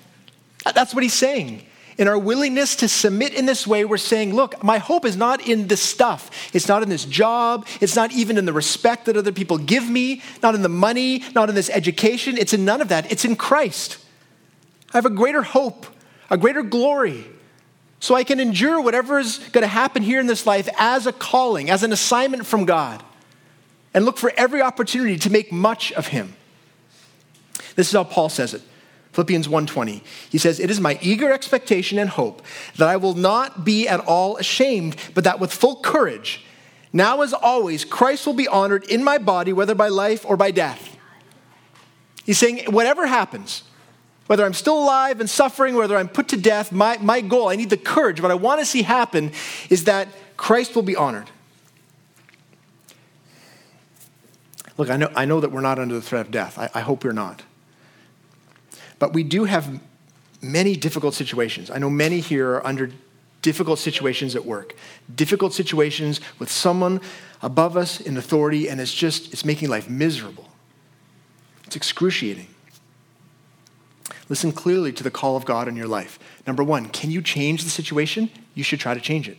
[0.64, 1.66] That's what he's saying.
[2.00, 5.46] In our willingness to submit in this way, we're saying, look, my hope is not
[5.46, 6.30] in this stuff.
[6.54, 7.66] It's not in this job.
[7.82, 11.22] It's not even in the respect that other people give me, not in the money,
[11.34, 12.38] not in this education.
[12.38, 13.12] It's in none of that.
[13.12, 13.98] It's in Christ.
[14.94, 15.84] I have a greater hope,
[16.30, 17.26] a greater glory.
[18.00, 21.12] So I can endure whatever is going to happen here in this life as a
[21.12, 23.02] calling, as an assignment from God,
[23.92, 26.32] and look for every opportunity to make much of Him.
[27.76, 28.62] This is how Paul says it.
[29.12, 30.02] Philippians 1:20.
[30.30, 32.42] He says, "It is my eager expectation and hope
[32.76, 36.44] that I will not be at all ashamed, but that with full courage,
[36.92, 40.50] now as always, Christ will be honored in my body, whether by life or by
[40.50, 40.96] death."
[42.24, 43.64] He's saying, whatever happens,
[44.28, 47.56] whether I'm still alive and suffering, whether I'm put to death, my, my goal, I
[47.56, 49.32] need the courage, what I want to see happen
[49.68, 50.06] is that
[50.36, 51.28] Christ will be honored.
[54.76, 56.58] Look, I know, I know that we're not under the threat of death.
[56.58, 57.42] I, I hope we're not.
[59.00, 59.80] But we do have
[60.40, 61.70] many difficult situations.
[61.70, 62.92] I know many here are under
[63.42, 64.76] difficult situations at work,
[65.12, 67.00] difficult situations with someone
[67.42, 70.48] above us in authority, and it's just, it's making life miserable.
[71.66, 72.48] It's excruciating.
[74.28, 76.18] Listen clearly to the call of God in your life.
[76.46, 78.30] Number one, can you change the situation?
[78.54, 79.38] You should try to change it.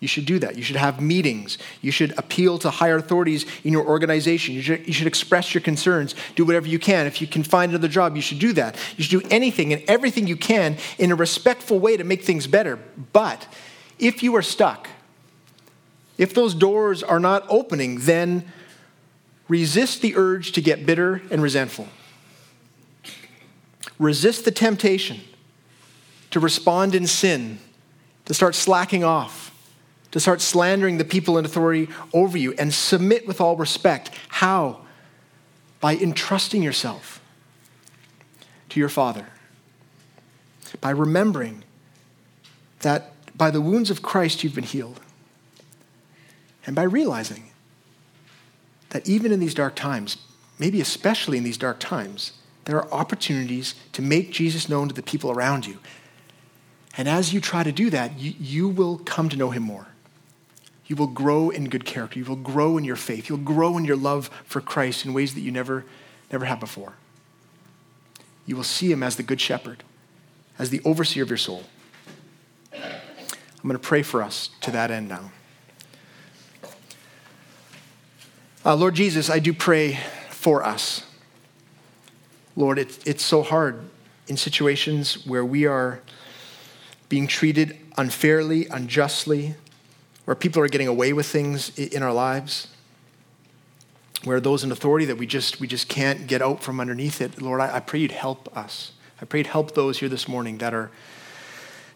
[0.00, 0.56] You should do that.
[0.56, 1.56] You should have meetings.
[1.80, 4.54] You should appeal to higher authorities in your organization.
[4.54, 6.14] You should, you should express your concerns.
[6.34, 7.06] Do whatever you can.
[7.06, 8.76] If you can find another job, you should do that.
[8.96, 12.46] You should do anything and everything you can in a respectful way to make things
[12.46, 12.78] better.
[13.12, 13.46] But
[13.98, 14.88] if you are stuck,
[16.18, 18.44] if those doors are not opening, then
[19.48, 21.88] resist the urge to get bitter and resentful.
[23.98, 25.20] Resist the temptation
[26.30, 27.58] to respond in sin,
[28.24, 29.43] to start slacking off
[30.14, 34.12] to start slandering the people in authority over you and submit with all respect.
[34.28, 34.82] How?
[35.80, 37.20] By entrusting yourself
[38.68, 39.26] to your Father.
[40.80, 41.64] By remembering
[42.82, 45.00] that by the wounds of Christ you've been healed.
[46.64, 47.50] And by realizing
[48.90, 50.18] that even in these dark times,
[50.60, 52.34] maybe especially in these dark times,
[52.66, 55.80] there are opportunities to make Jesus known to the people around you.
[56.96, 59.88] And as you try to do that, you, you will come to know him more.
[60.86, 62.18] You will grow in good character.
[62.18, 63.28] You will grow in your faith.
[63.28, 65.84] You'll grow in your love for Christ in ways that you never,
[66.30, 66.94] never have before.
[68.46, 69.82] You will see him as the good shepherd,
[70.58, 71.64] as the overseer of your soul.
[72.72, 75.30] I'm going to pray for us to that end now.
[78.66, 81.06] Uh, Lord Jesus, I do pray for us.
[82.56, 83.80] Lord, it, it's so hard
[84.28, 86.00] in situations where we are
[87.08, 89.54] being treated unfairly, unjustly,
[90.24, 92.68] where people are getting away with things in our lives,
[94.24, 97.40] where those in authority that we just, we just can't get out from underneath it.
[97.40, 98.92] Lord, I, I pray you'd help us.
[99.20, 100.90] I pray you'd help those here this morning that are,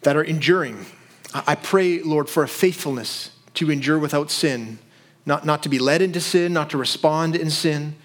[0.03, 0.87] that are enduring.
[1.35, 4.79] I pray, Lord, for a faithfulness to endure without sin,
[5.27, 7.97] not, not to be led into sin, not to respond in sin,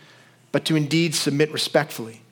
[0.52, 2.23] but to indeed submit respectfully.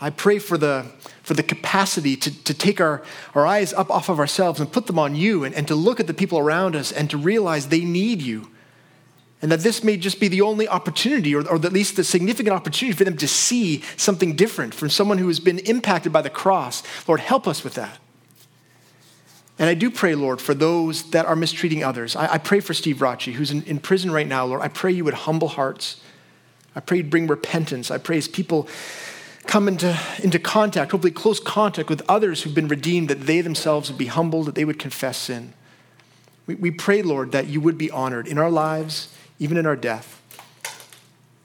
[0.00, 0.86] I pray for the,
[1.22, 3.02] for the capacity to, to take our,
[3.34, 6.00] our eyes up off of ourselves and put them on you and, and to look
[6.00, 8.48] at the people around us and to realize they need you.
[9.42, 12.54] And that this may just be the only opportunity, or, or at least the significant
[12.54, 16.30] opportunity for them to see something different from someone who has been impacted by the
[16.30, 16.82] cross.
[17.08, 17.98] Lord, help us with that.
[19.58, 22.16] And I do pray, Lord, for those that are mistreating others.
[22.16, 24.62] I, I pray for Steve Raucci, who's in, in prison right now, Lord.
[24.62, 26.00] I pray you would humble hearts.
[26.74, 27.90] I pray you'd bring repentance.
[27.90, 28.68] I pray as people
[29.46, 33.90] come into, into contact, hopefully close contact with others who've been redeemed, that they themselves
[33.90, 35.52] would be humbled, that they would confess sin.
[36.46, 39.76] We, we pray, Lord, that you would be honored in our lives, even in our
[39.76, 40.20] death,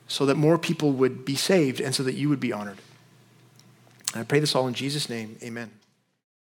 [0.07, 2.79] so that more people would be saved and so that you would be honored.
[4.13, 5.37] And I pray this all in Jesus' name.
[5.43, 5.71] Amen.